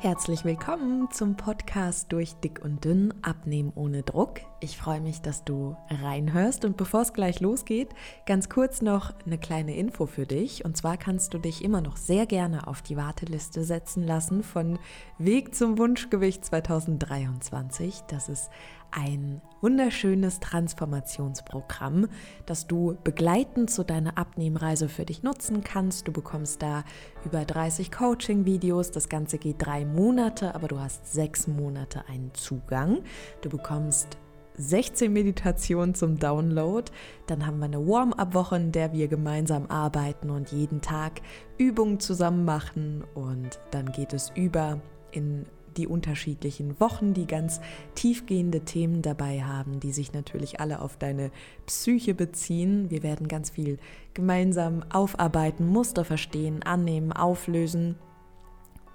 [0.00, 4.40] Herzlich willkommen zum Podcast durch Dick und Dünn Abnehmen ohne Druck.
[4.60, 7.88] Ich freue mich, dass du reinhörst und bevor es gleich losgeht,
[8.26, 10.64] ganz kurz noch eine kleine Info für dich.
[10.64, 14.78] Und zwar kannst du dich immer noch sehr gerne auf die Warteliste setzen lassen von
[15.16, 18.02] Weg zum Wunschgewicht 2023.
[18.08, 18.50] Das ist
[18.94, 22.08] ein wunderschönes Transformationsprogramm,
[22.46, 26.06] das du begleitend zu deiner Abnehmreise für dich nutzen kannst.
[26.06, 26.84] Du bekommst da
[27.24, 28.92] über 30 Coaching-Videos.
[28.92, 33.02] Das Ganze geht drei Monate, aber du hast sechs Monate einen Zugang.
[33.40, 34.18] Du bekommst
[34.56, 36.90] 16 Meditationen zum Download.
[37.26, 41.20] Dann haben wir eine Warm-up-Woche, in der wir gemeinsam arbeiten und jeden Tag
[41.58, 43.02] Übungen zusammen machen.
[43.14, 47.60] Und dann geht es über in die unterschiedlichen Wochen, die ganz
[47.94, 51.30] tiefgehende Themen dabei haben, die sich natürlich alle auf deine
[51.66, 52.90] Psyche beziehen.
[52.90, 53.78] Wir werden ganz viel
[54.14, 57.96] gemeinsam aufarbeiten, Muster verstehen, annehmen, auflösen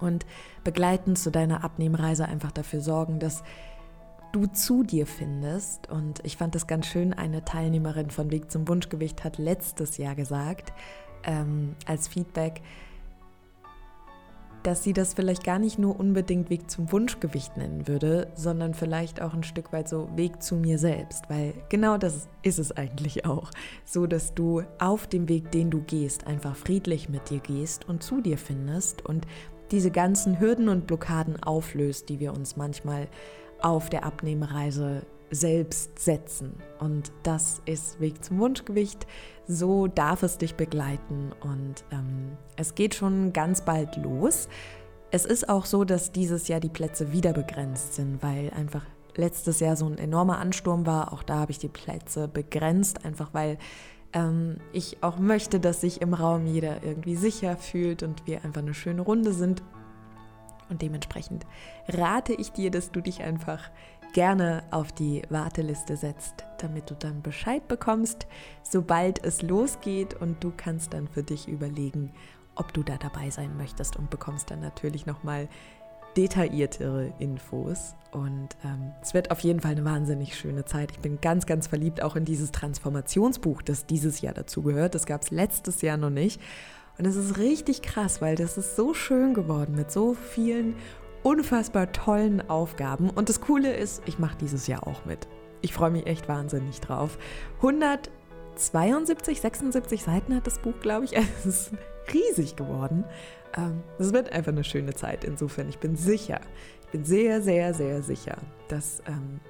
[0.00, 0.26] und
[0.64, 3.42] begleitend zu deiner Abnehmreise einfach dafür sorgen, dass
[4.32, 5.90] du zu dir findest.
[5.90, 10.14] Und ich fand das ganz schön, eine Teilnehmerin von Weg zum Wunschgewicht hat letztes Jahr
[10.14, 10.72] gesagt,
[11.24, 12.62] ähm, als Feedback,
[14.62, 19.22] dass sie das vielleicht gar nicht nur unbedingt Weg zum Wunschgewicht nennen würde, sondern vielleicht
[19.22, 23.24] auch ein Stück weit so Weg zu mir selbst, weil genau das ist es eigentlich
[23.26, 23.50] auch,
[23.84, 28.02] so dass du auf dem Weg, den du gehst, einfach friedlich mit dir gehst und
[28.02, 29.26] zu dir findest und
[29.70, 33.08] diese ganzen Hürden und Blockaden auflöst, die wir uns manchmal
[33.60, 36.54] auf der Abnehmreise selbst setzen.
[36.78, 39.06] Und das ist Weg zum Wunschgewicht.
[39.46, 41.32] So darf es dich begleiten.
[41.40, 44.48] Und ähm, es geht schon ganz bald los.
[45.10, 48.84] Es ist auch so, dass dieses Jahr die Plätze wieder begrenzt sind, weil einfach
[49.16, 51.12] letztes Jahr so ein enormer Ansturm war.
[51.12, 53.58] Auch da habe ich die Plätze begrenzt, einfach weil
[54.12, 58.62] ähm, ich auch möchte, dass sich im Raum jeder irgendwie sicher fühlt und wir einfach
[58.62, 59.62] eine schöne Runde sind.
[60.68, 61.46] Und dementsprechend
[61.88, 63.70] rate ich dir, dass du dich einfach
[64.12, 68.26] gerne auf die Warteliste setzt, damit du dann Bescheid bekommst,
[68.62, 72.12] sobald es losgeht und du kannst dann für dich überlegen,
[72.54, 75.48] ob du da dabei sein möchtest und bekommst dann natürlich nochmal
[76.16, 77.94] detailliertere Infos.
[78.10, 80.90] Und ähm, es wird auf jeden Fall eine wahnsinnig schöne Zeit.
[80.92, 84.94] Ich bin ganz, ganz verliebt auch in dieses Transformationsbuch, das dieses Jahr dazu gehört.
[84.94, 86.40] Das gab es letztes Jahr noch nicht.
[86.98, 90.74] Und es ist richtig krass, weil das ist so schön geworden mit so vielen
[91.22, 93.10] unfassbar tollen Aufgaben.
[93.10, 95.28] Und das Coole ist, ich mache dieses Jahr auch mit.
[95.62, 97.18] Ich freue mich echt wahnsinnig drauf.
[97.56, 101.16] 172, 76 Seiten hat das Buch, glaube ich.
[101.38, 101.72] Es ist
[102.12, 103.04] riesig geworden.
[103.56, 105.24] Ähm, es wird einfach eine schöne Zeit.
[105.24, 106.40] Insofern, ich bin sicher,
[106.82, 108.38] ich bin sehr, sehr, sehr sicher,
[108.68, 109.40] dass ähm,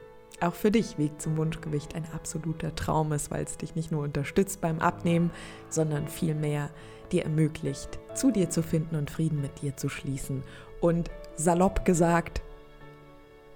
[0.41, 4.03] auch für dich Weg zum Wunschgewicht ein absoluter Traum ist, weil es dich nicht nur
[4.03, 5.31] unterstützt beim Abnehmen,
[5.69, 6.71] sondern vielmehr
[7.13, 10.43] dir ermöglicht, zu dir zu finden und Frieden mit dir zu schließen.
[10.81, 12.43] Und salopp gesagt,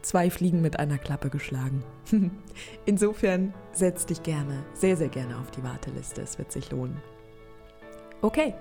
[0.03, 1.83] zwei Fliegen mit einer Klappe geschlagen.
[2.87, 6.23] Insofern setz dich gerne, sehr, sehr gerne auf die Warteliste.
[6.23, 7.01] Es wird sich lohnen.
[8.23, 8.55] Okay.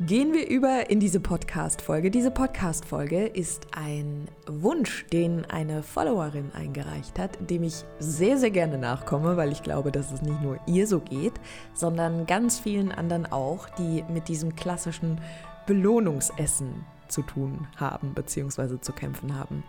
[0.00, 2.10] Gehen wir über in diese Podcast-Folge.
[2.10, 8.78] Diese Podcast-Folge ist ein Wunsch, den eine Followerin eingereicht hat, dem ich sehr, sehr gerne
[8.78, 11.34] nachkomme, weil ich glaube, dass es nicht nur ihr so geht,
[11.74, 15.20] sondern ganz vielen anderen auch, die mit diesem klassischen
[15.66, 18.80] Belohnungsessen zu tun haben bzw.
[18.80, 19.62] zu kämpfen haben.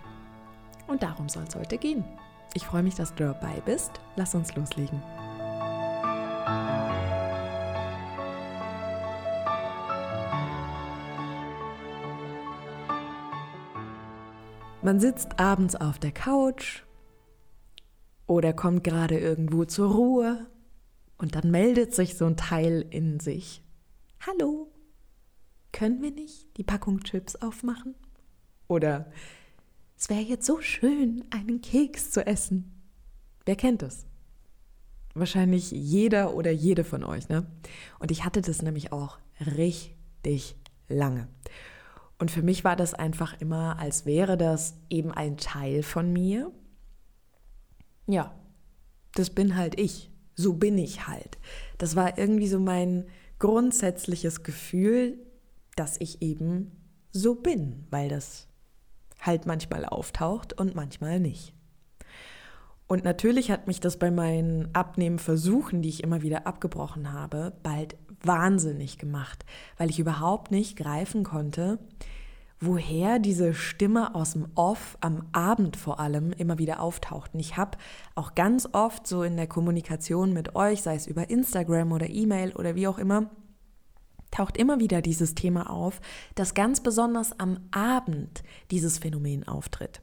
[0.87, 2.03] Und darum soll es heute gehen.
[2.53, 3.91] Ich freue mich, dass du dabei bist.
[4.15, 5.01] Lass uns loslegen.
[14.81, 16.83] Man sitzt abends auf der Couch
[18.27, 20.47] oder kommt gerade irgendwo zur Ruhe
[21.17, 23.63] und dann meldet sich so ein Teil in sich.
[24.27, 24.72] Hallo,
[25.73, 27.95] können wir nicht die Packung Chips aufmachen?
[28.69, 29.11] Oder
[29.97, 32.71] es wäre jetzt so schön, einen Keks zu essen.
[33.45, 34.05] Wer kennt das?
[35.13, 37.45] Wahrscheinlich jeder oder jede von euch, ne?
[37.99, 40.55] Und ich hatte das nämlich auch richtig
[40.87, 41.27] lange.
[42.17, 46.51] Und für mich war das einfach immer, als wäre das eben ein Teil von mir.
[48.07, 48.33] Ja,
[49.13, 50.09] das bin halt ich.
[50.35, 51.37] So bin ich halt.
[51.77, 53.05] Das war irgendwie so mein
[53.39, 55.19] grundsätzliches Gefühl,
[55.75, 56.71] dass ich eben
[57.11, 58.47] so bin, weil das
[59.21, 61.53] halt manchmal auftaucht und manchmal nicht.
[62.87, 67.95] Und natürlich hat mich das bei meinen Abnehmenversuchen, die ich immer wieder abgebrochen habe, bald
[68.21, 69.45] wahnsinnig gemacht,
[69.77, 71.79] weil ich überhaupt nicht greifen konnte,
[72.59, 77.33] woher diese Stimme aus dem Off am Abend vor allem immer wieder auftaucht.
[77.33, 77.77] Und ich habe
[78.15, 82.53] auch ganz oft so in der Kommunikation mit euch, sei es über Instagram oder E-Mail
[82.53, 83.29] oder wie auch immer,
[84.33, 86.01] taucht immer wieder dieses Thema auf,
[86.35, 90.01] dass ganz besonders am Abend dieses Phänomen auftritt.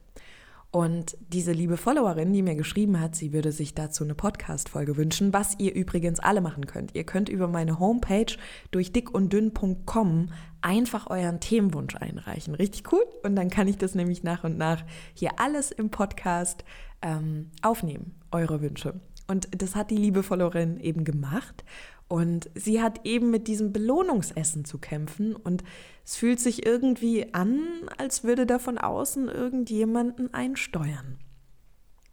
[0.71, 5.33] Und diese liebe Followerin, die mir geschrieben hat, sie würde sich dazu eine Podcast-Folge wünschen,
[5.33, 6.95] was ihr übrigens alle machen könnt.
[6.95, 8.33] Ihr könnt über meine Homepage
[8.71, 10.29] durch dickunddünn.com
[10.61, 12.55] einfach euren Themenwunsch einreichen.
[12.55, 13.03] Richtig cool.
[13.23, 16.63] Und dann kann ich das nämlich nach und nach hier alles im Podcast
[17.01, 18.93] ähm, aufnehmen, eure Wünsche.
[19.27, 21.65] Und das hat die liebe Followerin eben gemacht.
[22.11, 25.33] Und sie hat eben mit diesem Belohnungsessen zu kämpfen.
[25.33, 25.63] Und
[26.03, 27.61] es fühlt sich irgendwie an,
[27.97, 31.19] als würde da von außen irgendjemanden einsteuern.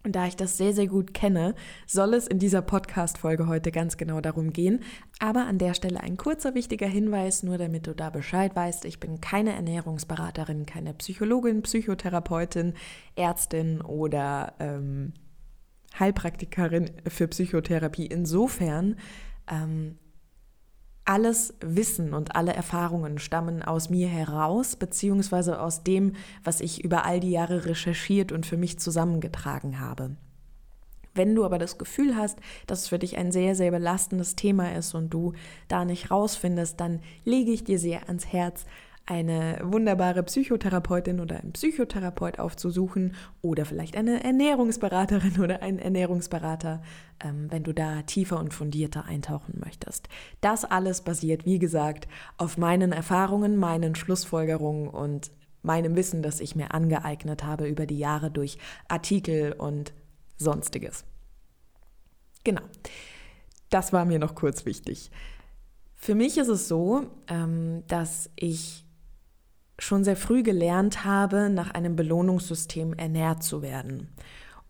[0.04, 1.56] Und da ich das sehr, sehr gut kenne,
[1.88, 4.84] soll es in dieser Podcast-Folge heute ganz genau darum gehen.
[5.18, 8.84] Aber an der Stelle ein kurzer wichtiger Hinweis, nur damit du da Bescheid weißt.
[8.84, 12.74] Ich bin keine Ernährungsberaterin, keine Psychologin, Psychotherapeutin,
[13.16, 15.12] Ärztin oder ähm,
[15.98, 18.06] Heilpraktikerin für Psychotherapie.
[18.06, 18.94] Insofern
[19.50, 19.98] ähm,
[21.04, 26.12] alles Wissen und alle Erfahrungen stammen aus mir heraus, beziehungsweise aus dem,
[26.44, 30.16] was ich über all die Jahre recherchiert und für mich zusammengetragen habe.
[31.14, 34.74] Wenn du aber das Gefühl hast, dass es für dich ein sehr, sehr belastendes Thema
[34.74, 35.32] ist und du
[35.66, 38.66] da nicht rausfindest, dann lege ich dir sehr ans Herz,
[39.08, 46.82] eine wunderbare Psychotherapeutin oder einen Psychotherapeut aufzusuchen oder vielleicht eine Ernährungsberaterin oder einen Ernährungsberater,
[47.24, 50.10] ähm, wenn du da tiefer und fundierter eintauchen möchtest.
[50.42, 52.06] Das alles basiert, wie gesagt,
[52.36, 55.30] auf meinen Erfahrungen, meinen Schlussfolgerungen und
[55.62, 58.58] meinem Wissen, das ich mir angeeignet habe über die Jahre durch
[58.88, 59.94] Artikel und
[60.36, 61.04] sonstiges.
[62.44, 62.62] Genau.
[63.70, 65.10] Das war mir noch kurz wichtig.
[65.96, 68.84] Für mich ist es so, ähm, dass ich
[69.78, 74.08] schon sehr früh gelernt habe, nach einem Belohnungssystem ernährt zu werden.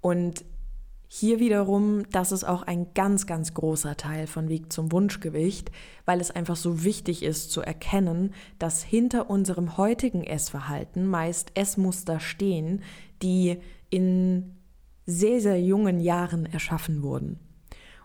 [0.01, 0.45] Und
[1.11, 5.73] hier wiederum, das ist auch ein ganz, ganz großer Teil von Weg zum Wunschgewicht,
[6.05, 12.21] weil es einfach so wichtig ist zu erkennen, dass hinter unserem heutigen Essverhalten meist Essmuster
[12.21, 12.83] stehen,
[13.23, 13.57] die
[13.89, 14.57] in
[15.07, 17.39] sehr, sehr jungen Jahren erschaffen wurden.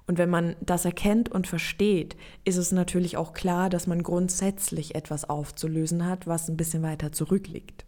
[0.05, 4.95] Und wenn man das erkennt und versteht, ist es natürlich auch klar, dass man grundsätzlich
[4.95, 7.85] etwas aufzulösen hat, was ein bisschen weiter zurückliegt.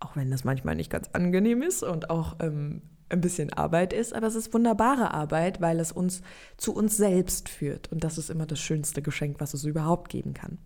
[0.00, 4.14] Auch wenn das manchmal nicht ganz angenehm ist und auch ähm, ein bisschen Arbeit ist,
[4.14, 6.22] aber es ist wunderbare Arbeit, weil es uns
[6.56, 7.90] zu uns selbst führt.
[7.90, 10.58] Und das ist immer das schönste Geschenk, was es überhaupt geben kann.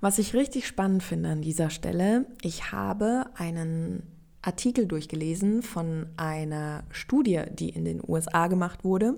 [0.00, 6.84] Was ich richtig spannend finde an dieser Stelle, ich habe einen Artikel durchgelesen von einer
[6.90, 9.16] Studie, die in den USA gemacht wurde,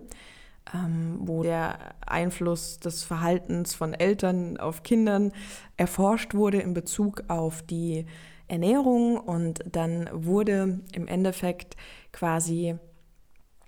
[0.74, 5.32] ähm, wo der Einfluss des Verhaltens von Eltern auf Kindern
[5.76, 8.06] erforscht wurde in Bezug auf die
[8.48, 9.16] Ernährung.
[9.16, 11.76] Und dann wurde im Endeffekt
[12.12, 12.76] quasi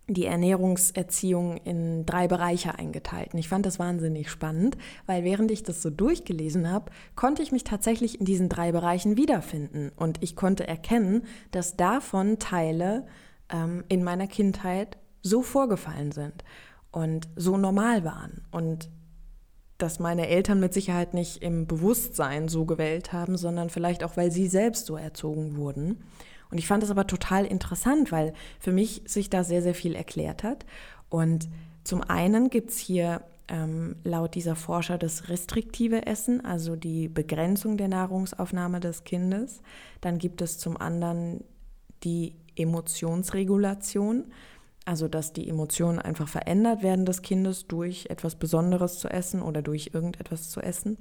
[0.06, 3.32] die Ernährungserziehung in drei Bereiche eingeteilt.
[3.32, 7.52] Und ich fand das wahnsinnig spannend, weil während ich das so durchgelesen habe, konnte ich
[7.52, 9.92] mich tatsächlich in diesen drei Bereichen wiederfinden.
[9.96, 11.22] Und ich konnte erkennen,
[11.52, 13.06] dass davon Teile
[13.50, 16.44] ähm, in meiner Kindheit so vorgefallen sind
[16.90, 18.42] und so normal waren.
[18.50, 18.90] Und
[19.78, 24.30] dass meine Eltern mit Sicherheit nicht im Bewusstsein so gewählt haben, sondern vielleicht auch, weil
[24.30, 26.04] sie selbst so erzogen wurden.
[26.54, 29.96] Und ich fand es aber total interessant, weil für mich sich da sehr, sehr viel
[29.96, 30.64] erklärt hat.
[31.08, 31.48] Und
[31.82, 37.76] zum einen gibt es hier ähm, laut dieser Forscher das restriktive Essen, also die Begrenzung
[37.76, 39.62] der Nahrungsaufnahme des Kindes.
[40.00, 41.42] Dann gibt es zum anderen
[42.04, 44.26] die Emotionsregulation,
[44.84, 49.60] also dass die Emotionen einfach verändert werden des Kindes durch etwas Besonderes zu essen oder
[49.60, 50.98] durch irgendetwas zu essen.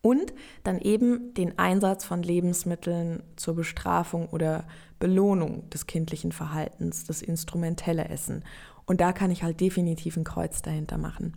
[0.00, 4.64] Und dann eben den Einsatz von Lebensmitteln zur Bestrafung oder
[4.98, 8.44] Belohnung des kindlichen Verhaltens, das instrumentelle Essen.
[8.86, 11.34] Und da kann ich halt definitiv ein Kreuz dahinter machen.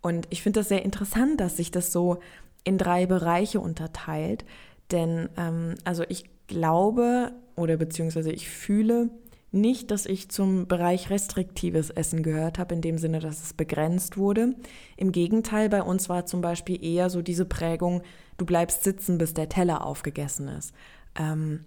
[0.00, 2.18] Und ich finde das sehr interessant, dass sich das so
[2.62, 4.44] in drei Bereiche unterteilt.
[4.90, 9.10] Denn ähm, also ich glaube oder beziehungsweise ich fühle,
[9.54, 14.16] nicht, dass ich zum Bereich restriktives Essen gehört habe, in dem Sinne, dass es begrenzt
[14.16, 14.54] wurde.
[14.96, 18.02] Im Gegenteil, bei uns war zum Beispiel eher so diese Prägung,
[18.36, 20.74] du bleibst sitzen, bis der Teller aufgegessen ist.
[21.18, 21.64] Ähm,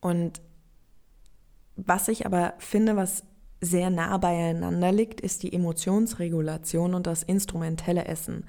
[0.00, 0.40] und
[1.76, 3.22] was ich aber finde, was
[3.60, 8.44] sehr nah beieinander liegt, ist die Emotionsregulation und das instrumentelle Essen.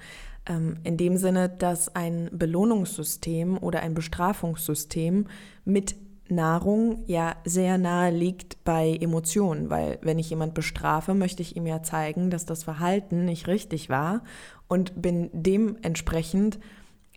[0.46, 5.26] Ähm, in dem Sinne, dass ein Belohnungssystem oder ein Bestrafungssystem
[5.64, 5.96] mit
[6.30, 11.66] Nahrung ja sehr nahe liegt bei Emotionen, weil wenn ich jemand bestrafe, möchte ich ihm
[11.66, 14.22] ja zeigen, dass das Verhalten nicht richtig war
[14.68, 16.58] und bin dementsprechend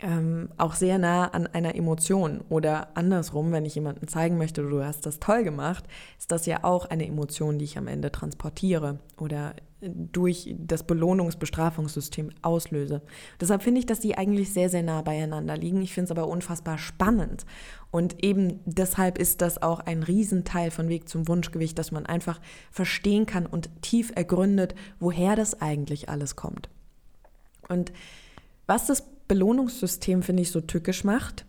[0.00, 2.42] ähm, auch sehr nah an einer Emotion.
[2.48, 5.84] Oder andersrum, wenn ich jemandem zeigen möchte, du hast das toll gemacht,
[6.18, 9.54] ist das ja auch eine Emotion, die ich am Ende transportiere oder
[9.88, 13.02] durch das Belohnungsbestrafungssystem auslöse.
[13.40, 15.82] Deshalb finde ich, dass die eigentlich sehr, sehr nah beieinander liegen.
[15.82, 17.44] Ich finde es aber unfassbar spannend.
[17.90, 22.40] Und eben deshalb ist das auch ein Riesenteil von Weg zum Wunschgewicht, dass man einfach
[22.70, 26.68] verstehen kann und tief ergründet, woher das eigentlich alles kommt.
[27.68, 27.92] Und
[28.66, 31.46] was das Belohnungssystem, finde ich, so tückisch macht,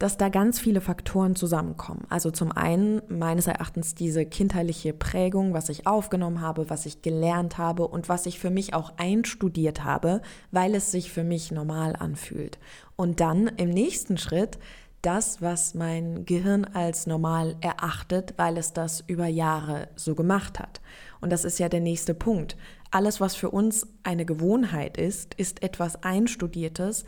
[0.00, 2.06] dass da ganz viele Faktoren zusammenkommen.
[2.08, 7.58] Also zum einen meines Erachtens diese kindheitliche Prägung, was ich aufgenommen habe, was ich gelernt
[7.58, 11.94] habe und was ich für mich auch einstudiert habe, weil es sich für mich normal
[11.96, 12.58] anfühlt.
[12.96, 14.58] Und dann im nächsten Schritt
[15.02, 20.80] das, was mein Gehirn als normal erachtet, weil es das über Jahre so gemacht hat.
[21.20, 22.56] Und das ist ja der nächste Punkt.
[22.90, 27.04] Alles, was für uns eine Gewohnheit ist, ist etwas Einstudiertes,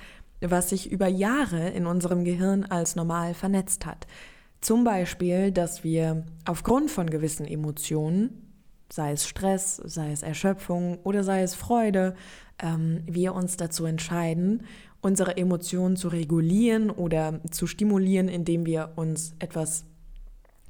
[0.50, 4.06] was sich über Jahre in unserem Gehirn als normal vernetzt hat.
[4.60, 8.52] Zum Beispiel, dass wir aufgrund von gewissen Emotionen,
[8.90, 12.14] sei es Stress, sei es Erschöpfung oder sei es Freude,
[12.60, 14.62] ähm, wir uns dazu entscheiden,
[15.00, 19.84] unsere Emotionen zu regulieren oder zu stimulieren, indem wir uns etwas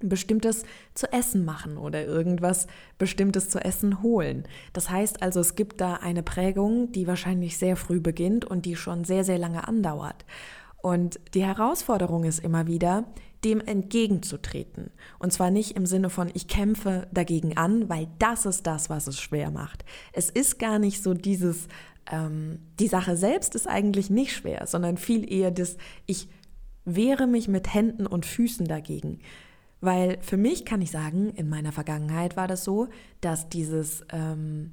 [0.09, 2.67] Bestimmtes zu essen machen oder irgendwas
[2.99, 4.45] Bestimmtes zu essen holen.
[4.73, 8.77] Das heißt also, es gibt da eine Prägung, die wahrscheinlich sehr früh beginnt und die
[8.77, 10.25] schon sehr, sehr lange andauert.
[10.83, 13.05] Und die Herausforderung ist immer wieder,
[13.45, 14.91] dem entgegenzutreten.
[15.19, 19.07] Und zwar nicht im Sinne von, ich kämpfe dagegen an, weil das ist das, was
[19.07, 19.85] es schwer macht.
[20.13, 21.67] Es ist gar nicht so dieses,
[22.11, 26.29] ähm, die Sache selbst ist eigentlich nicht schwer, sondern viel eher das, ich
[26.85, 29.21] wehre mich mit Händen und Füßen dagegen.
[29.83, 32.89] Weil für mich kann ich sagen, in meiner Vergangenheit war das so,
[33.21, 34.73] dass dieses ähm,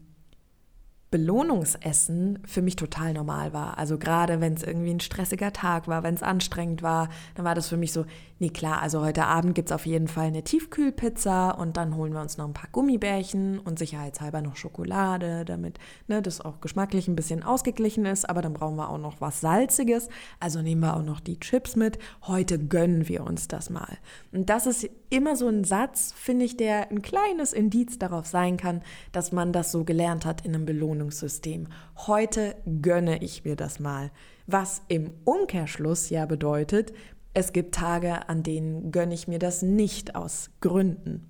[1.09, 3.79] Belohnungsessen für mich total normal war.
[3.79, 7.55] Also gerade wenn es irgendwie ein stressiger Tag war, wenn es anstrengend war, dann war
[7.55, 8.05] das für mich so,
[8.39, 12.13] nee klar, also heute Abend gibt es auf jeden Fall eine Tiefkühlpizza und dann holen
[12.13, 15.77] wir uns noch ein paar Gummibärchen und sicherheitshalber noch Schokolade, damit
[16.07, 18.29] ne, das auch geschmacklich ein bisschen ausgeglichen ist.
[18.29, 21.75] Aber dann brauchen wir auch noch was Salziges, also nehmen wir auch noch die Chips
[21.75, 21.99] mit.
[22.23, 23.97] Heute gönnen wir uns das mal.
[24.31, 28.57] Und das ist immer so ein Satz, finde ich, der ein kleines Indiz darauf sein
[28.57, 28.81] kann,
[29.11, 31.67] dass man das so gelernt hat in einem Belohnungssystem.
[32.07, 34.11] Heute gönne ich mir das mal.
[34.47, 36.93] Was im Umkehrschluss ja bedeutet,
[37.33, 41.29] es gibt Tage, an denen gönne ich mir das nicht aus Gründen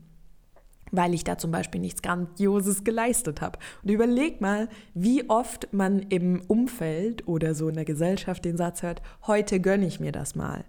[0.92, 3.60] weil ich da zum Beispiel nichts Grandioses geleistet habe.
[3.84, 8.82] Und überleg mal, wie oft man im Umfeld oder so in der Gesellschaft den Satz
[8.82, 10.64] hört, heute gönne ich mir das mal.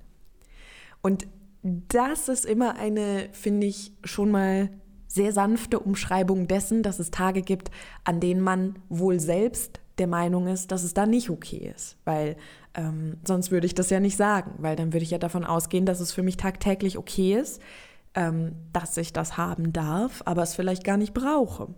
[1.02, 1.26] Und
[1.62, 4.70] das ist immer eine, finde ich, schon mal
[5.06, 7.70] sehr sanfte Umschreibung dessen, dass es Tage gibt,
[8.04, 11.96] an denen man wohl selbst der Meinung ist, dass es da nicht okay ist.
[12.04, 12.36] Weil
[12.74, 15.86] ähm, sonst würde ich das ja nicht sagen, weil dann würde ich ja davon ausgehen,
[15.86, 17.60] dass es für mich tagtäglich okay ist,
[18.14, 21.68] ähm, dass ich das haben darf, aber es vielleicht gar nicht brauche.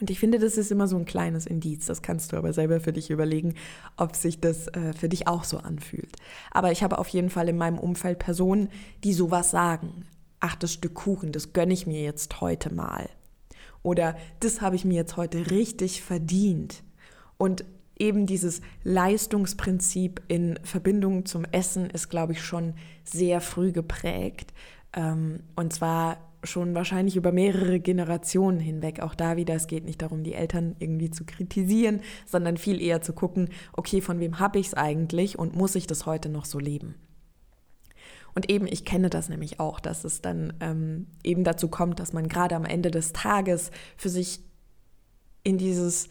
[0.00, 1.86] Und ich finde, das ist immer so ein kleines Indiz.
[1.86, 3.54] Das kannst du aber selber für dich überlegen,
[3.96, 6.16] ob sich das äh, für dich auch so anfühlt.
[6.50, 8.68] Aber ich habe auf jeden Fall in meinem Umfeld Personen,
[9.04, 10.06] die sowas sagen.
[10.40, 13.08] Ach, das Stück Kuchen, das gönne ich mir jetzt heute mal.
[13.84, 16.82] Oder das habe ich mir jetzt heute richtig verdient.
[17.42, 17.64] Und
[17.98, 24.54] eben dieses Leistungsprinzip in Verbindung zum Essen ist, glaube ich, schon sehr früh geprägt.
[24.92, 29.00] Ähm, und zwar schon wahrscheinlich über mehrere Generationen hinweg.
[29.00, 33.02] Auch da wieder, es geht nicht darum, die Eltern irgendwie zu kritisieren, sondern viel eher
[33.02, 36.44] zu gucken, okay, von wem habe ich es eigentlich und muss ich das heute noch
[36.44, 36.94] so leben?
[38.36, 42.12] Und eben, ich kenne das nämlich auch, dass es dann ähm, eben dazu kommt, dass
[42.12, 44.44] man gerade am Ende des Tages für sich
[45.42, 46.08] in dieses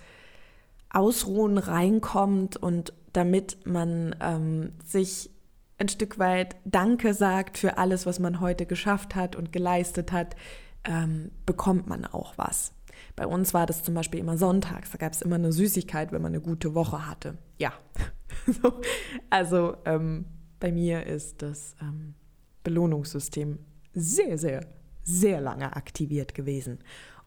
[0.92, 5.30] Ausruhen reinkommt und damit man ähm, sich
[5.78, 10.36] ein Stück weit Danke sagt für alles, was man heute geschafft hat und geleistet hat,
[10.84, 12.74] ähm, bekommt man auch was.
[13.16, 16.22] Bei uns war das zum Beispiel immer sonntags, da gab es immer eine Süßigkeit, wenn
[16.22, 17.38] man eine gute Woche hatte.
[17.58, 17.74] Ja,
[19.30, 20.26] also ähm,
[20.60, 22.14] bei mir ist das ähm,
[22.64, 23.60] Belohnungssystem
[23.94, 24.68] sehr, sehr,
[25.04, 26.80] sehr lange aktiviert gewesen.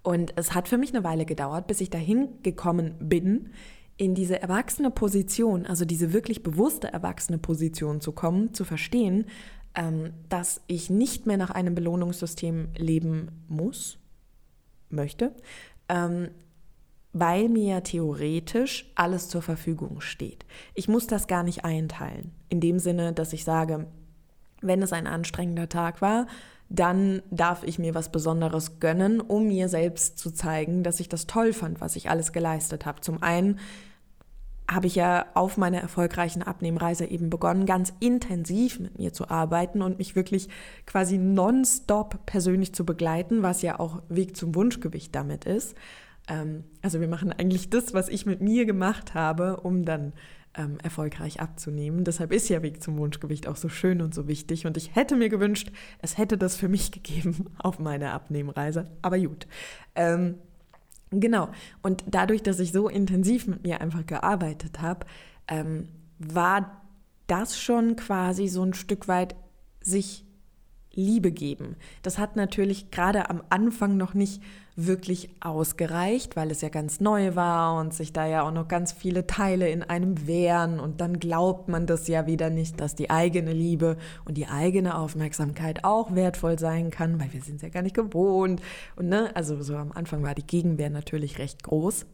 [0.04, 3.50] Und es hat für mich eine Weile gedauert, bis ich dahin gekommen bin,
[3.96, 9.25] in diese erwachsene Position, also diese wirklich bewusste erwachsene Position zu kommen, zu verstehen,
[9.75, 13.99] ähm, dass ich nicht mehr nach einem Belohnungssystem leben muss,
[14.90, 15.32] möchte,
[15.88, 16.28] ähm,
[17.14, 20.44] weil mir theoretisch alles zur Verfügung steht.
[20.75, 23.87] Ich muss das gar nicht einteilen, in dem Sinne, dass ich sage,
[24.61, 26.26] wenn es ein anstrengender Tag war,
[26.68, 31.26] dann darf ich mir was Besonderes gönnen, um mir selbst zu zeigen, dass ich das
[31.26, 33.00] toll fand, was ich alles geleistet habe.
[33.00, 33.59] Zum einen
[34.71, 39.83] habe ich ja auf meiner erfolgreichen Abnehmreise eben begonnen, ganz intensiv mit mir zu arbeiten
[39.83, 40.49] und mich wirklich
[40.87, 45.75] quasi nonstop persönlich zu begleiten, was ja auch Weg zum Wunschgewicht damit ist.
[46.28, 50.14] Ähm, also wir machen eigentlich das, was ich mit mir gemacht habe, um dann
[50.56, 52.04] ähm, erfolgreich abzunehmen.
[52.04, 54.66] Deshalb ist ja Weg zum Wunschgewicht auch so schön und so wichtig.
[54.66, 55.70] Und ich hätte mir gewünscht,
[56.00, 58.90] es hätte das für mich gegeben auf meiner Abnehmreise.
[59.02, 59.46] Aber gut.
[59.94, 60.37] Ähm,
[61.11, 61.49] genau.
[61.82, 65.06] Und dadurch, dass ich so intensiv mit mir einfach gearbeitet habe,
[65.49, 66.82] ähm, war
[67.26, 69.34] das schon quasi so ein Stück weit
[69.80, 70.24] sich
[70.94, 71.76] Liebe geben.
[72.02, 74.42] Das hat natürlich gerade am Anfang noch nicht
[74.76, 78.92] wirklich ausgereicht, weil es ja ganz neu war und sich da ja auch noch ganz
[78.92, 83.08] viele Teile in einem wehren und dann glaubt man das ja wieder nicht, dass die
[83.08, 87.68] eigene Liebe und die eigene Aufmerksamkeit auch wertvoll sein kann, weil wir sind es ja
[87.68, 88.60] gar nicht gewohnt
[88.96, 92.06] und ne, also so am Anfang war die Gegenwehr natürlich recht groß.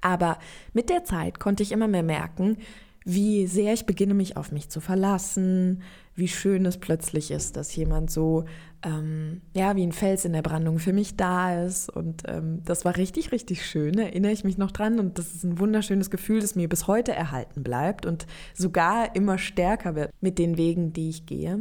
[0.00, 0.38] Aber
[0.72, 2.56] mit der Zeit konnte ich immer mehr merken,
[3.04, 5.82] wie sehr ich beginne, mich auf mich zu verlassen,
[6.14, 8.44] wie schön es plötzlich ist, dass jemand so,
[8.82, 11.88] ähm, ja, wie ein Fels in der Brandung für mich da ist.
[11.88, 14.98] Und ähm, das war richtig, richtig schön, erinnere ich mich noch dran.
[14.98, 19.38] Und das ist ein wunderschönes Gefühl, das mir bis heute erhalten bleibt und sogar immer
[19.38, 21.58] stärker wird mit den Wegen, die ich gehe.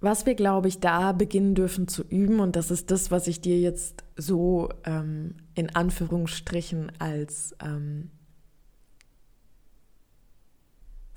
[0.00, 3.42] Was wir, glaube ich, da beginnen dürfen zu üben, und das ist das, was ich
[3.42, 8.10] dir jetzt so ähm, in Anführungsstrichen als ähm,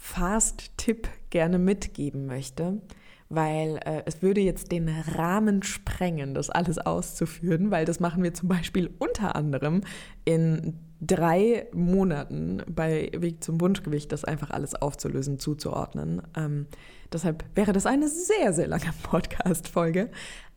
[0.06, 2.82] Fast-Tipp gerne mitgeben möchte,
[3.36, 8.34] weil äh, es würde jetzt den Rahmen sprengen, das alles auszuführen, weil das machen wir
[8.34, 9.82] zum Beispiel unter anderem
[10.26, 16.22] in drei Monaten bei Weg zum Wunschgewicht, das einfach alles aufzulösen, zuzuordnen.
[16.36, 16.68] Ähm,
[17.12, 20.10] deshalb wäre das eine sehr, sehr lange Podcast-Folge.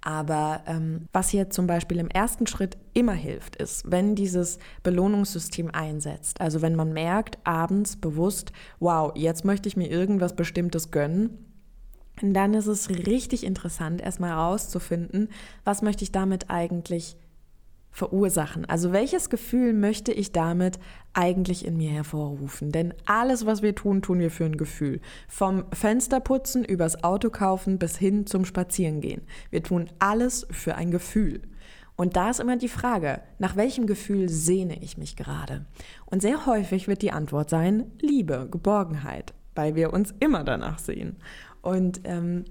[0.03, 5.71] Aber ähm, was hier zum Beispiel im ersten Schritt immer hilft, ist, wenn dieses Belohnungssystem
[5.73, 6.41] einsetzt.
[6.41, 11.46] Also wenn man merkt, abends bewusst, wow, jetzt möchte ich mir irgendwas Bestimmtes gönnen.
[12.23, 15.29] Dann ist es richtig interessant, erstmal herauszufinden,
[15.65, 17.17] was möchte ich damit eigentlich
[17.97, 18.67] verursachen.
[18.67, 20.79] Also welches Gefühl möchte ich damit
[21.15, 22.71] eigentlich in mir hervorrufen?
[22.71, 25.01] Denn alles, was wir tun, tun wir für ein Gefühl.
[25.29, 29.23] Vom Fensterputzen übers Auto kaufen bis hin zum Spazierengehen.
[29.51, 31.41] Wir tun alles für ein Gefühl.
[31.97, 35.65] Und da ist immer die Frage, nach welchem Gefühl sehne ich mich gerade?
[36.05, 41.17] Und sehr häufig wird die Antwort sein, Liebe, Geborgenheit, weil wir uns immer danach sehen.
[41.67, 42.45] Und ähm,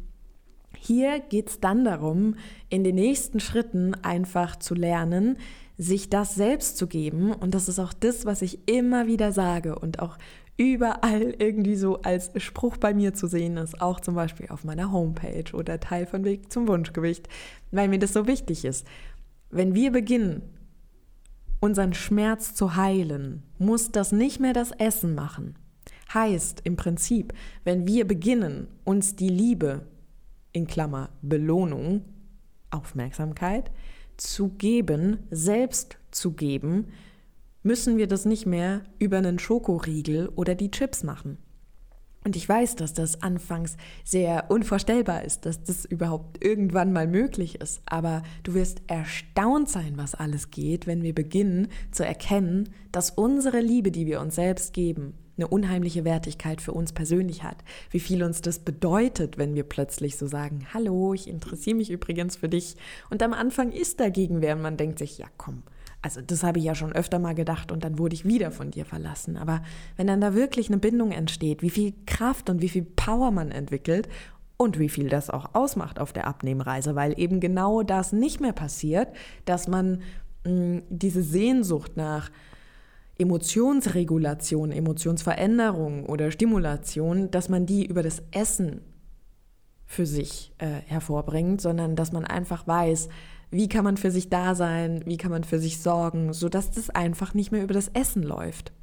[0.77, 2.35] hier geht es dann darum,
[2.67, 5.37] in den nächsten Schritten einfach zu lernen,
[5.77, 7.31] sich das selbst zu geben.
[7.31, 10.17] Und das ist auch das, was ich immer wieder sage und auch
[10.57, 14.91] überall irgendwie so als Spruch bei mir zu sehen ist, auch zum Beispiel auf meiner
[14.91, 17.29] Homepage oder Teil von Weg zum Wunschgewicht,
[17.71, 18.85] weil mir das so wichtig ist.
[19.49, 20.41] Wenn wir beginnen,
[21.61, 25.55] unseren Schmerz zu heilen, muss das nicht mehr das Essen machen.
[26.15, 27.33] Heißt im Prinzip,
[27.65, 29.85] wenn wir beginnen, uns die Liebe
[30.53, 32.05] in Klammer Belohnung,
[32.71, 33.69] Aufmerksamkeit,
[34.15, 36.87] zu geben, selbst zu geben,
[37.63, 41.37] müssen wir das nicht mehr über einen Schokoriegel oder die Chips machen.
[42.23, 43.75] Und ich weiß, dass das anfangs
[44.05, 47.81] sehr unvorstellbar ist, dass das überhaupt irgendwann mal möglich ist.
[47.85, 53.59] Aber du wirst erstaunt sein, was alles geht, wenn wir beginnen zu erkennen, dass unsere
[53.59, 57.57] Liebe, die wir uns selbst geben, eine unheimliche Wertigkeit für uns persönlich hat.
[57.91, 62.35] Wie viel uns das bedeutet, wenn wir plötzlich so sagen, hallo, ich interessiere mich übrigens
[62.35, 62.75] für dich.
[63.09, 65.63] Und am Anfang ist dagegen wer man denkt sich, ja komm,
[66.05, 68.69] also das habe ich ja schon öfter mal gedacht und dann wurde ich wieder von
[68.69, 69.37] dir verlassen.
[69.37, 69.63] Aber
[69.97, 73.49] wenn dann da wirklich eine Bindung entsteht, wie viel Kraft und wie viel Power man
[73.49, 74.07] entwickelt
[74.55, 78.53] und wie viel das auch ausmacht auf der Abnehmreise, weil eben genau das nicht mehr
[78.53, 79.09] passiert,
[79.45, 80.03] dass man
[80.45, 82.29] mh, mm, diese Sehnsucht nach
[83.17, 88.81] Emotionsregulation, Emotionsveränderung oder Stimulation, dass man die über das Essen
[89.85, 93.07] für sich äh, hervorbringt, sondern dass man einfach weiß,
[93.51, 96.89] wie kann man für sich da sein, wie kann man für sich sorgen, sodass das
[96.89, 98.73] einfach nicht mehr über das Essen läuft.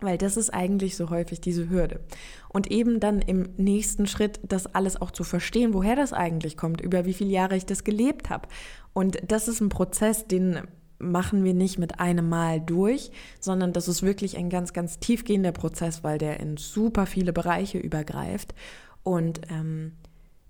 [0.00, 2.00] Weil das ist eigentlich so häufig diese Hürde.
[2.48, 6.80] Und eben dann im nächsten Schritt das alles auch zu verstehen, woher das eigentlich kommt,
[6.80, 8.48] über wie viele Jahre ich das gelebt habe.
[8.92, 10.60] Und das ist ein Prozess, den
[10.98, 15.52] machen wir nicht mit einem Mal durch, sondern das ist wirklich ein ganz, ganz tiefgehender
[15.52, 18.54] Prozess, weil der in super viele Bereiche übergreift
[19.02, 19.92] und ähm,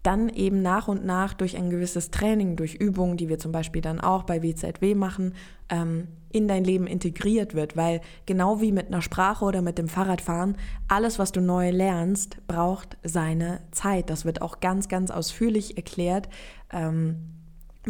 [0.02, 3.82] dann eben nach und nach durch ein gewisses Training, durch Übungen, die wir zum Beispiel
[3.82, 5.34] dann auch bei WZW machen,
[5.68, 9.88] ähm, in dein Leben integriert wird, weil genau wie mit einer Sprache oder mit dem
[9.88, 10.56] Fahrradfahren,
[10.86, 14.10] alles, was du neu lernst, braucht seine Zeit.
[14.10, 16.28] Das wird auch ganz, ganz ausführlich erklärt.
[16.70, 17.37] Ähm,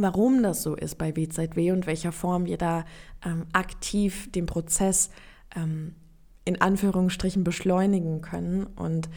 [0.02, 2.84] warum das so ist bei WZW und welcher Form wir da
[3.24, 5.10] ähm, aktiv den Prozess
[5.54, 5.94] ähm,
[6.44, 9.08] in Anführungsstrichen beschleunigen können und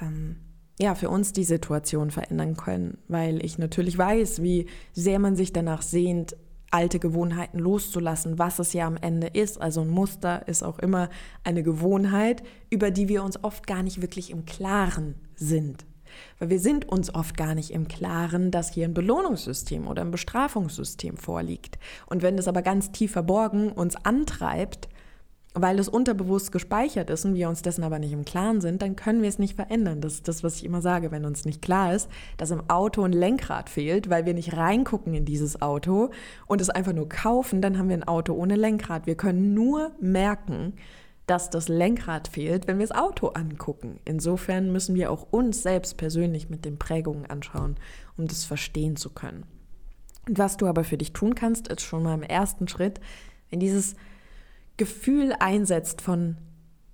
[0.00, 0.36] ähm,
[0.80, 5.52] ja, für uns die Situation verändern können, weil ich natürlich weiß, wie sehr man sich
[5.52, 6.36] danach sehnt,
[6.70, 9.60] alte Gewohnheiten loszulassen, was es ja am Ende ist.
[9.60, 11.08] Also ein Muster ist auch immer
[11.42, 15.84] eine Gewohnheit, über die wir uns oft gar nicht wirklich im Klaren sind.
[16.38, 20.10] Weil wir sind uns oft gar nicht im Klaren, dass hier ein Belohnungssystem oder ein
[20.10, 21.78] Bestrafungssystem vorliegt.
[22.06, 24.88] Und wenn das aber ganz tief verborgen uns antreibt,
[25.54, 28.96] weil es unterbewusst gespeichert ist und wir uns dessen aber nicht im Klaren sind, dann
[28.96, 30.00] können wir es nicht verändern.
[30.00, 33.02] Das ist das, was ich immer sage, wenn uns nicht klar ist, dass im Auto
[33.02, 36.10] ein Lenkrad fehlt, weil wir nicht reingucken in dieses Auto
[36.46, 39.06] und es einfach nur kaufen, dann haben wir ein Auto ohne Lenkrad.
[39.06, 40.74] Wir können nur merken,
[41.28, 44.00] dass das Lenkrad fehlt, wenn wir das Auto angucken.
[44.04, 47.76] Insofern müssen wir auch uns selbst persönlich mit den Prägungen anschauen,
[48.16, 49.44] um das verstehen zu können.
[50.26, 53.00] Und was du aber für dich tun kannst, ist schon mal im ersten Schritt,
[53.50, 53.94] wenn dieses
[54.78, 56.36] Gefühl einsetzt von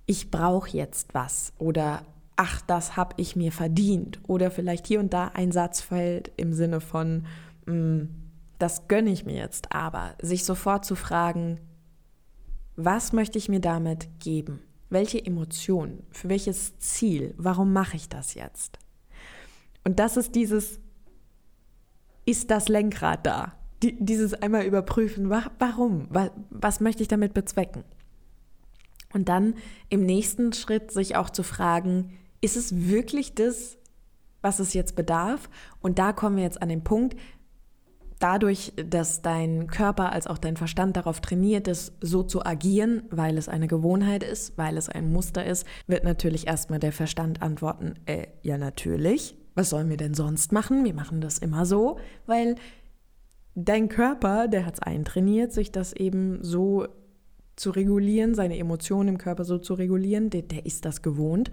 [0.05, 2.03] ich brauche jetzt was oder
[2.35, 6.53] ach, das habe ich mir verdient oder vielleicht hier und da ein Satz fällt im
[6.53, 7.25] Sinne von
[7.65, 8.03] mm,
[8.59, 11.59] das gönne ich mir jetzt aber, sich sofort zu fragen,
[12.75, 14.61] was möchte ich mir damit geben?
[14.89, 16.03] Welche Emotion?
[16.11, 17.33] Für welches Ziel?
[17.37, 18.79] Warum mache ich das jetzt?
[19.83, 20.79] Und das ist dieses,
[22.25, 23.53] ist das Lenkrad da?
[23.85, 26.07] die, dieses einmal überprüfen, warum,
[26.49, 27.83] was möchte ich damit bezwecken?
[29.13, 29.55] Und dann
[29.89, 33.77] im nächsten Schritt sich auch zu fragen, ist es wirklich das,
[34.41, 35.49] was es jetzt bedarf?
[35.81, 37.17] Und da kommen wir jetzt an den Punkt,
[38.25, 43.37] dadurch, dass dein Körper als auch dein Verstand darauf trainiert ist, so zu agieren, weil
[43.37, 47.93] es eine Gewohnheit ist, weil es ein Muster ist, wird natürlich erstmal der Verstand antworten,
[48.07, 50.83] äh, ja natürlich, was sollen wir denn sonst machen?
[50.85, 52.55] Wir machen das immer so, weil
[53.53, 56.87] dein Körper, der hat es eintrainiert, sich das eben so
[57.55, 61.51] zu regulieren, seine Emotionen im Körper so zu regulieren, der, der ist das gewohnt.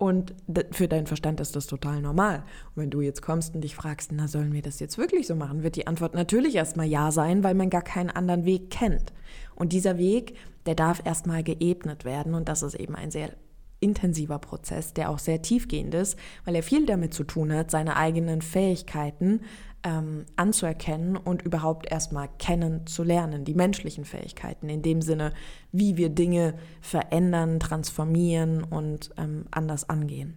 [0.00, 0.32] Und
[0.70, 2.42] für deinen Verstand ist das total normal.
[2.74, 5.34] Und wenn du jetzt kommst und dich fragst, na, sollen wir das jetzt wirklich so
[5.34, 9.12] machen, wird die Antwort natürlich erstmal ja sein, weil man gar keinen anderen Weg kennt.
[9.54, 12.32] Und dieser Weg, der darf erstmal geebnet werden.
[12.32, 13.32] Und das ist eben ein sehr
[13.80, 17.96] intensiver Prozess, der auch sehr tiefgehend ist, weil er viel damit zu tun hat, seine
[17.96, 19.40] eigenen Fähigkeiten
[19.82, 25.32] ähm, anzuerkennen und überhaupt erstmal kennenzulernen, die menschlichen Fähigkeiten, in dem Sinne,
[25.72, 30.36] wie wir Dinge verändern, transformieren und ähm, anders angehen.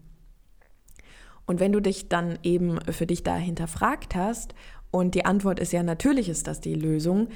[1.46, 4.56] Und wenn du dich dann eben für dich da hinterfragt hast
[4.92, 7.28] und die Antwort ist ja, natürlich ist das die Lösung,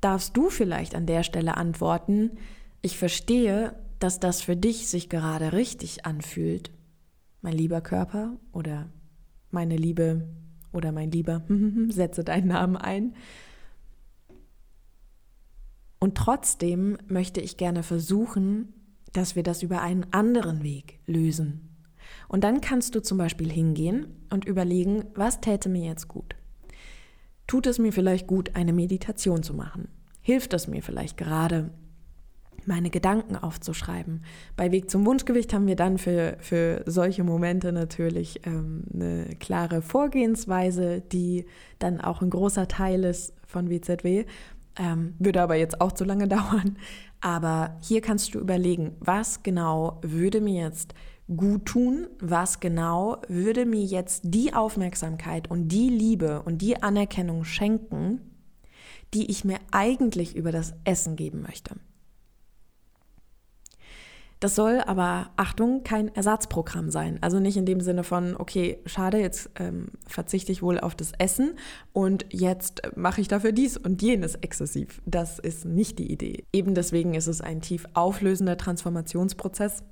[0.00, 2.38] darfst du vielleicht an der Stelle antworten,
[2.82, 6.70] ich verstehe, dass das für dich sich gerade richtig anfühlt,
[7.40, 8.90] mein lieber Körper oder
[9.50, 10.28] meine liebe
[10.72, 11.42] oder mein Lieber,
[11.88, 13.14] setze deinen Namen ein.
[15.98, 18.74] Und trotzdem möchte ich gerne versuchen,
[19.12, 21.76] dass wir das über einen anderen Weg lösen.
[22.28, 26.36] Und dann kannst du zum Beispiel hingehen und überlegen, was täte mir jetzt gut?
[27.46, 29.88] Tut es mir vielleicht gut, eine Meditation zu machen?
[30.20, 31.70] Hilft es mir vielleicht gerade,
[32.64, 34.24] meine Gedanken aufzuschreiben.
[34.56, 39.82] Bei Weg zum Wunschgewicht haben wir dann für, für solche Momente natürlich ähm, eine klare
[39.82, 41.46] Vorgehensweise, die
[41.78, 44.24] dann auch ein großer Teil ist von WZW.
[44.78, 46.78] Ähm, würde aber jetzt auch zu lange dauern.
[47.20, 50.94] Aber hier kannst du überlegen, was genau würde mir jetzt
[51.34, 57.44] gut tun, was genau würde mir jetzt die Aufmerksamkeit und die Liebe und die Anerkennung
[57.44, 58.20] schenken,
[59.14, 61.76] die ich mir eigentlich über das Essen geben möchte.
[64.46, 67.18] Das soll aber, Achtung, kein Ersatzprogramm sein.
[67.20, 71.10] Also nicht in dem Sinne von, okay, schade, jetzt ähm, verzichte ich wohl auf das
[71.18, 71.58] Essen
[71.92, 75.02] und jetzt mache ich dafür dies und jenes exzessiv.
[75.04, 76.44] Das ist nicht die Idee.
[76.52, 79.82] Eben deswegen ist es ein tief auflösender Transformationsprozess.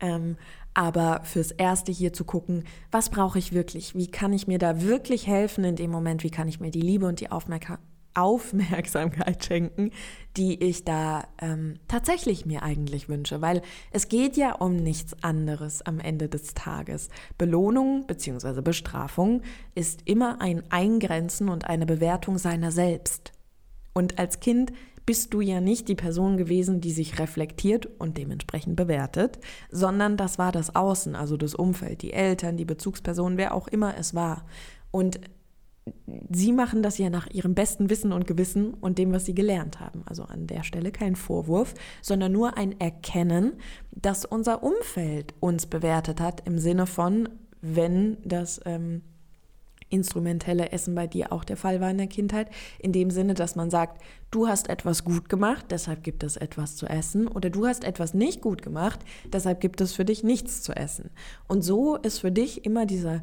[0.00, 0.36] Ähm,
[0.74, 3.94] aber fürs Erste hier zu gucken, was brauche ich wirklich?
[3.94, 6.24] Wie kann ich mir da wirklich helfen in dem Moment?
[6.24, 7.80] Wie kann ich mir die Liebe und die Aufmerksamkeit
[8.16, 9.90] Aufmerksamkeit schenken,
[10.36, 15.82] die ich da ähm, tatsächlich mir eigentlich wünsche, weil es geht ja um nichts anderes
[15.82, 17.08] am Ende des Tages.
[17.38, 18.60] Belohnung bzw.
[18.60, 19.42] Bestrafung
[19.74, 23.32] ist immer ein Eingrenzen und eine Bewertung seiner selbst.
[23.92, 24.72] Und als Kind
[25.06, 29.38] bist du ja nicht die Person gewesen, die sich reflektiert und dementsprechend bewertet,
[29.70, 33.96] sondern das war das Außen, also das Umfeld, die Eltern, die Bezugspersonen, wer auch immer
[33.96, 34.44] es war.
[34.90, 35.20] Und
[36.30, 39.80] sie machen das ja nach ihrem besten Wissen und Gewissen und dem, was sie gelernt
[39.80, 40.02] haben.
[40.06, 43.54] Also an der Stelle kein Vorwurf, sondern nur ein Erkennen,
[43.92, 47.28] dass unser Umfeld uns bewertet hat im Sinne von,
[47.60, 49.02] wenn das ähm,
[49.88, 53.54] instrumentelle Essen bei dir auch der Fall war in der Kindheit, in dem Sinne, dass
[53.54, 57.66] man sagt, du hast etwas gut gemacht, deshalb gibt es etwas zu essen, oder du
[57.66, 59.00] hast etwas nicht gut gemacht,
[59.32, 61.10] deshalb gibt es für dich nichts zu essen.
[61.46, 63.22] Und so ist für dich immer dieser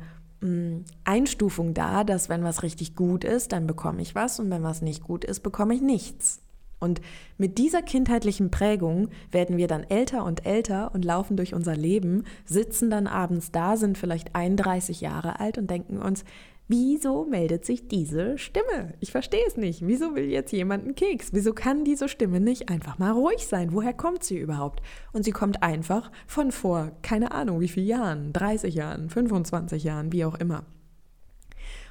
[1.06, 4.82] Einstufung da, dass wenn was richtig gut ist, dann bekomme ich was und wenn was
[4.82, 6.42] nicht gut ist, bekomme ich nichts.
[6.80, 7.00] Und
[7.38, 12.26] mit dieser kindheitlichen Prägung werden wir dann älter und älter und laufen durch unser Leben,
[12.44, 16.26] sitzen dann abends da, sind vielleicht 31 Jahre alt und denken uns,
[16.68, 18.94] wieso meldet sich diese Stimme?
[19.00, 19.86] Ich verstehe es nicht.
[19.86, 21.30] Wieso will jetzt jemand einen Keks?
[21.34, 23.74] Wieso kann diese Stimme nicht einfach mal ruhig sein?
[23.74, 24.82] Woher kommt sie überhaupt?
[25.12, 30.12] Und sie kommt einfach von vor, keine Ahnung, wie viele Jahren, 30 Jahren, 25 Jahren,
[30.12, 30.66] wie auch immer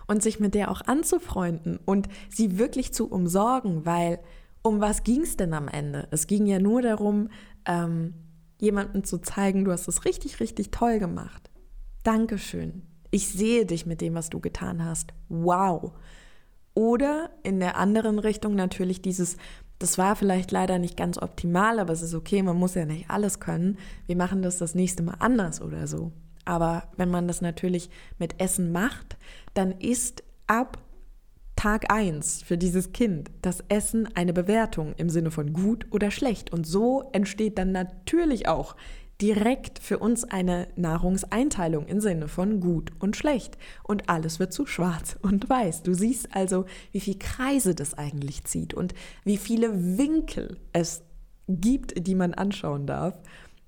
[0.07, 4.19] und sich mit der auch anzufreunden und sie wirklich zu umsorgen, weil
[4.63, 6.07] um was ging es denn am Ende?
[6.11, 7.29] Es ging ja nur darum,
[7.67, 8.15] ähm,
[8.61, 11.51] jemandem zu zeigen, du hast es richtig, richtig toll gemacht.
[12.05, 12.83] Dankeschön.
[13.15, 15.13] Ich sehe dich mit dem, was du getan hast.
[15.29, 15.93] Wow.
[16.73, 19.37] Oder in der anderen Richtung natürlich dieses,
[19.79, 23.11] das war vielleicht leider nicht ganz optimal, aber es ist okay, man muss ja nicht
[23.11, 23.77] alles können.
[24.07, 26.11] Wir machen das das nächste Mal anders oder so.
[26.47, 29.19] Aber wenn man das natürlich mit Essen macht,
[29.53, 30.79] dann ist ab
[31.55, 36.51] Tag 1 für dieses Kind das Essen eine Bewertung im Sinne von gut oder schlecht.
[36.51, 38.75] Und so entsteht dann natürlich auch
[39.23, 43.57] direkt für uns eine Nahrungseinteilung im Sinne von gut und schlecht.
[43.85, 45.83] Und alles wird zu schwarz und weiß.
[45.85, 51.03] Du siehst also, wie viele Kreise das eigentlich zieht und wie viele Winkel es
[51.49, 53.19] gibt, die man anschauen darf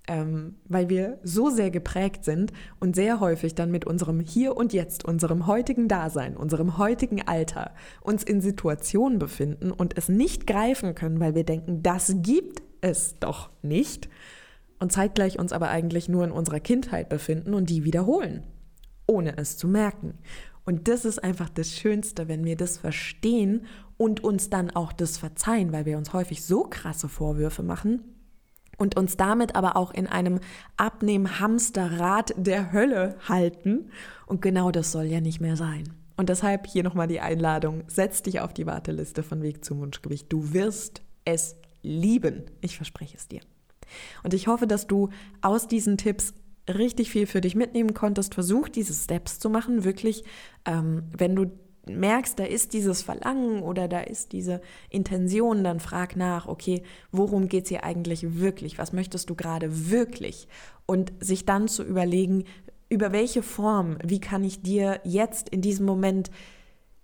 [0.07, 4.73] ähm, weil wir so sehr geprägt sind und sehr häufig dann mit unserem Hier und
[4.73, 10.95] Jetzt, unserem heutigen Dasein, unserem heutigen Alter uns in Situationen befinden und es nicht greifen
[10.95, 14.11] können, weil wir denken, das gibt es doch nicht
[14.79, 18.43] und zeitgleich uns aber eigentlich nur in unserer Kindheit befinden und die wiederholen,
[19.07, 20.19] ohne es zu merken.
[20.65, 25.19] Und das ist einfach das Schönste, wenn wir das verstehen und uns dann auch das
[25.19, 28.03] verzeihen, weil wir uns häufig so krasse Vorwürfe machen
[28.79, 30.41] und uns damit aber auch in einem
[30.77, 33.91] Abnehm-Hamsterrad der Hölle halten.
[34.27, 35.85] Und genau das soll ja nicht mehr sein.
[36.17, 40.33] Und deshalb hier nochmal die Einladung, setz dich auf die Warteliste von Weg zum Wunschgewicht.
[40.33, 42.45] Du wirst es lieben.
[42.61, 43.41] Ich verspreche es dir.
[44.23, 46.35] Und ich hoffe, dass du aus diesen Tipps
[46.69, 48.35] richtig viel für dich mitnehmen konntest.
[48.35, 49.85] Versuch diese Steps zu machen.
[49.85, 50.25] Wirklich,
[50.65, 51.51] ähm, wenn du
[51.87, 57.49] merkst, da ist dieses Verlangen oder da ist diese Intention, dann frag nach, okay, worum
[57.49, 58.79] geht es hier eigentlich wirklich?
[58.79, 60.49] Was möchtest du gerade wirklich?
[60.87, 62.45] Und sich dann zu überlegen,
[62.89, 66.31] über welche Form, wie kann ich dir jetzt in diesem Moment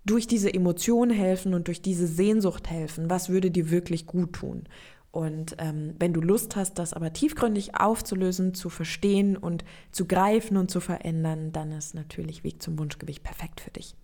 [0.05, 3.09] durch diese Emotion helfen und durch diese Sehnsucht helfen?
[3.09, 4.63] Was würde dir wirklich gut tun?
[5.11, 10.55] Und ähm, wenn du Lust hast, das aber tiefgründig aufzulösen, zu verstehen und zu greifen
[10.55, 13.95] und zu verändern, dann ist natürlich Weg zum Wunschgewicht perfekt für dich.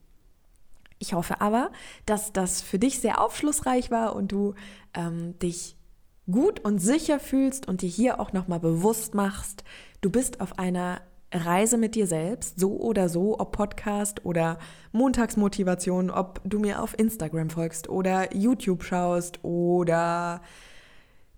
[1.00, 1.72] Ich hoffe aber,
[2.06, 4.56] dass das für dich sehr aufschlussreich war und du
[4.93, 5.78] ähm, dich
[6.30, 9.63] gut und sicher fühlst und dir hier auch nochmal bewusst machst,
[10.02, 11.02] du bist auf einer
[11.34, 14.60] Reise mit dir selbst, so oder so, ob Podcast oder
[14.91, 20.41] Montagsmotivation, ob du mir auf Instagram folgst oder YouTube schaust oder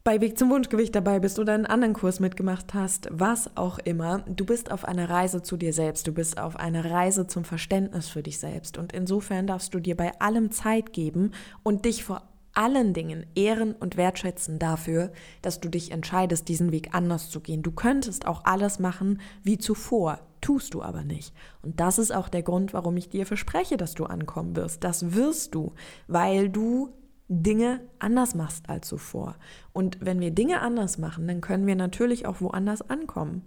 [0.09, 4.23] bei Weg zum Wunschgewicht dabei bist oder einen anderen Kurs mitgemacht hast, was auch immer,
[4.25, 8.07] du bist auf einer Reise zu dir selbst, du bist auf einer Reise zum Verständnis
[8.07, 12.23] für dich selbst und insofern darfst du dir bei allem Zeit geben und dich vor
[12.55, 15.11] allen Dingen ehren und wertschätzen dafür,
[15.43, 17.61] dass du dich entscheidest, diesen Weg anders zu gehen.
[17.61, 21.35] Du könntest auch alles machen wie zuvor, tust du aber nicht.
[21.61, 24.83] Und das ist auch der Grund, warum ich dir verspreche, dass du ankommen wirst.
[24.83, 25.73] Das wirst du,
[26.07, 26.89] weil du
[27.29, 29.37] Dinge anders machst als zuvor.
[29.71, 33.43] Und wenn wir Dinge anders machen, dann können wir natürlich auch woanders ankommen.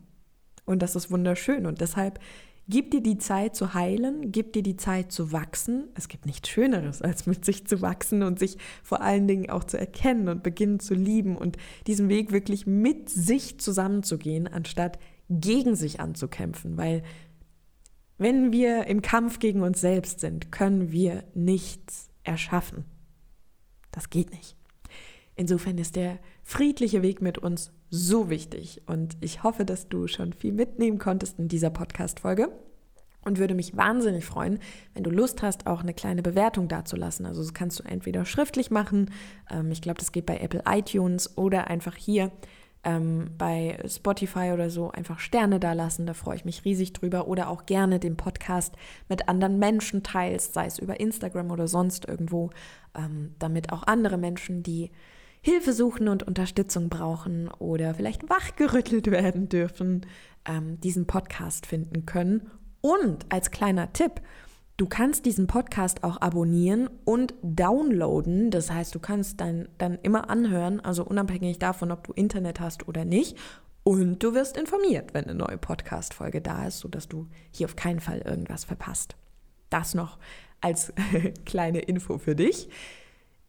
[0.65, 1.67] Und das ist wunderschön.
[1.67, 2.21] Und deshalb
[2.69, 5.89] gib dir die Zeit zu heilen, gib dir die Zeit zu wachsen.
[5.97, 9.65] Es gibt nichts Schöneres, als mit sich zu wachsen und sich vor allen Dingen auch
[9.65, 11.57] zu erkennen und beginnen zu lieben und
[11.89, 16.77] diesen Weg wirklich mit sich zusammenzugehen, anstatt gegen sich anzukämpfen.
[16.77, 17.03] Weil
[18.17, 22.85] wenn wir im Kampf gegen uns selbst sind, können wir nichts erschaffen.
[23.93, 24.57] Das geht nicht.
[25.37, 30.33] Insofern ist der friedliche Weg mit uns so wichtig und ich hoffe, dass du schon
[30.33, 32.51] viel mitnehmen konntest in dieser Podcast-Folge
[33.25, 34.59] und würde mich wahnsinnig freuen,
[34.95, 37.25] wenn du Lust hast, auch eine kleine Bewertung dazulassen.
[37.25, 39.11] Also das kannst du entweder schriftlich machen,
[39.51, 42.31] ähm, ich glaube, das geht bei Apple iTunes oder einfach hier
[42.85, 46.07] ähm, bei Spotify oder so einfach Sterne da lassen.
[46.07, 47.29] Da freue ich mich riesig drüber.
[47.29, 48.75] Oder auch gerne den Podcast
[49.09, 52.51] mit anderen Menschen teilst, sei es über Instagram oder sonst irgendwo,
[52.95, 54.91] ähm, damit auch andere Menschen, die
[55.41, 60.07] Hilfe suchen und Unterstützung brauchen oder vielleicht wachgerüttelt werden dürfen,
[60.45, 62.51] ähm, diesen Podcast finden können.
[62.81, 64.21] Und als kleiner Tipp,
[64.77, 68.51] Du kannst diesen Podcast auch abonnieren und downloaden.
[68.51, 72.89] Das heißt, du kannst dann, dann immer anhören, also unabhängig davon, ob du Internet hast
[72.89, 73.37] oder nicht.
[73.85, 78.01] Und du wirst informiert, wenn eine neue Podcast-Folge da ist, sodass du hier auf keinen
[78.01, 79.17] Fall irgendwas verpasst.
[79.71, 80.19] Das noch
[80.61, 80.93] als
[81.45, 82.69] kleine Info für dich.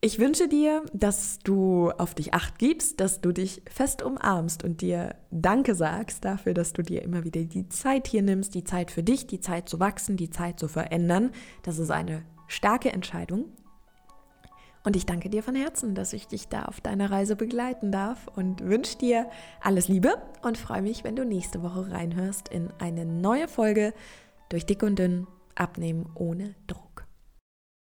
[0.06, 4.82] Ich wünsche dir, dass du auf dich acht gibst, dass du dich fest umarmst und
[4.82, 8.92] dir Danke sagst dafür, dass du dir immer wieder die Zeit hier nimmst, die Zeit
[8.92, 11.32] für dich, die Zeit zu wachsen, die Zeit zu verändern.
[11.62, 13.46] Das ist eine starke Entscheidung
[14.84, 18.28] und ich danke dir von Herzen, dass ich dich da auf deiner Reise begleiten darf
[18.36, 19.30] und wünsche dir
[19.62, 23.94] alles Liebe und freue mich, wenn du nächste Woche reinhörst in eine neue Folge
[24.50, 26.92] durch Dick und Dünn abnehmen ohne Druck.